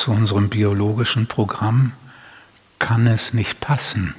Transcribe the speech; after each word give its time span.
zu 0.00 0.12
unserem 0.12 0.48
biologischen 0.48 1.26
Programm 1.26 1.92
kann 2.78 3.06
es 3.06 3.34
nicht 3.34 3.60
passen. 3.60 4.14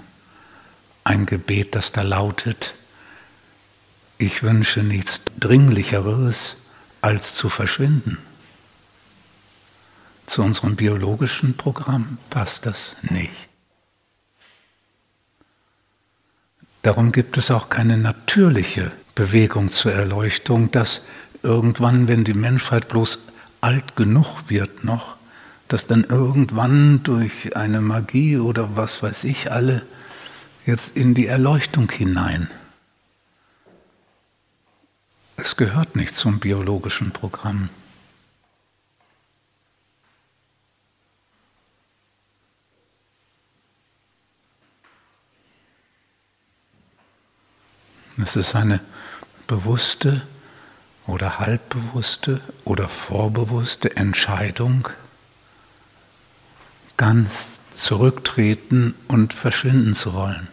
Ein 1.04 1.26
Gebet, 1.26 1.74
das 1.74 1.92
da 1.92 2.04
lautet, 2.04 2.76
ich 4.20 4.44
wünsche 4.44 4.84
nichts 4.84 5.24
Dringlicheres, 5.40 6.58
als 7.02 7.34
zu 7.34 7.50
verschwinden. 7.50 8.20
Zu 10.28 10.44
unserem 10.44 10.76
biologischen 10.76 11.58
Programm 11.58 12.20
passt 12.30 12.68
das 12.68 12.96
nicht. 13.02 13.50
Darum 16.84 17.12
gibt 17.12 17.38
es 17.38 17.50
auch 17.50 17.70
keine 17.70 17.98
natürliche 17.98 18.92
Bewegung 19.16 19.72
zur 19.72 19.94
Erleuchtung, 19.94 20.70
dass 20.70 21.02
irgendwann, 21.42 22.08
wenn 22.08 22.24
die 22.24 22.36
Menschheit 22.36 22.88
bloß 22.88 23.18
alt 23.62 23.96
genug 23.96 24.44
wird 24.48 24.84
noch, 24.84 25.20
dass 25.72 25.88
dann 25.88 26.04
irgendwann 26.04 27.02
durch 27.04 27.56
eine 27.56 27.80
Magie 27.80 28.38
oder 28.38 28.76
was 28.76 29.02
weiß 29.02 29.24
ich 29.24 29.54
alle 29.54 29.86
jetzt 30.66 30.98
in 30.98 31.14
die 31.14 31.28
Erleuchtung 31.28 31.90
hinein. 31.90 32.52
Es 35.38 35.56
gehört 35.56 35.96
nicht 35.96 36.14
zum 36.14 36.40
biologischen 36.42 37.12
Programm. 37.12 37.70
Es 48.18 48.36
ist 48.36 48.56
eine 48.56 48.82
bewusste 49.48 50.22
oder 51.08 51.40
halbbewusste 51.40 52.42
oder 52.66 52.90
vorbewusste 52.90 53.96
Entscheidung, 53.96 54.90
ganz 57.02 57.60
zurücktreten 57.72 58.94
und 59.08 59.34
verschwinden 59.34 59.96
zu 59.96 60.14
wollen. 60.14 60.48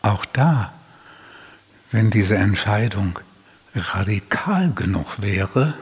Auch 0.00 0.24
da, 0.24 0.72
wenn 1.92 2.10
diese 2.10 2.36
Entscheidung 2.36 3.18
radikal 3.74 4.72
genug 4.72 5.20
wäre, 5.20 5.74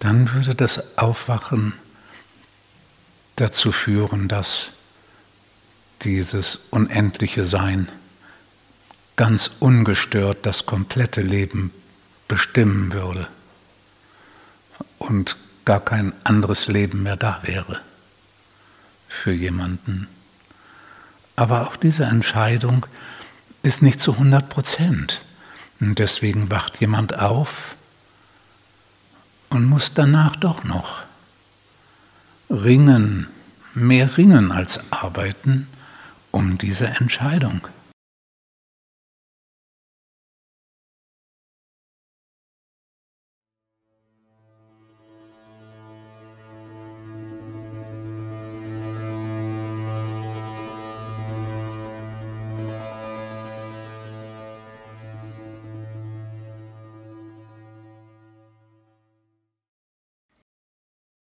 dann 0.00 0.32
würde 0.32 0.56
das 0.56 0.98
Aufwachen 0.98 1.74
dazu 3.40 3.72
führen, 3.72 4.28
dass 4.28 4.70
dieses 6.02 6.60
unendliche 6.70 7.44
Sein 7.44 7.88
ganz 9.16 9.50
ungestört 9.58 10.46
das 10.46 10.66
komplette 10.66 11.22
Leben 11.22 11.72
bestimmen 12.28 12.92
würde 12.92 13.28
und 14.98 15.36
gar 15.64 15.80
kein 15.80 16.12
anderes 16.24 16.68
Leben 16.68 17.02
mehr 17.02 17.16
da 17.16 17.40
wäre 17.42 17.80
für 19.08 19.32
jemanden. 19.32 20.08
Aber 21.36 21.66
auch 21.66 21.76
diese 21.76 22.04
Entscheidung 22.04 22.86
ist 23.62 23.82
nicht 23.82 24.00
zu 24.00 24.12
100 24.12 24.48
Prozent. 24.48 25.22
Und 25.80 25.98
deswegen 25.98 26.50
wacht 26.50 26.80
jemand 26.80 27.18
auf 27.18 27.76
und 29.50 29.64
muss 29.64 29.94
danach 29.94 30.36
doch 30.36 30.64
noch 30.64 31.07
ringen, 32.50 33.26
mehr 33.74 34.16
ringen 34.16 34.52
als 34.52 34.80
arbeiten 34.90 35.66
um 36.30 36.58
diese 36.58 36.86
Entscheidung 36.86 37.66